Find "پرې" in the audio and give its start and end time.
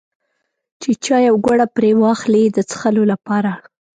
1.75-1.91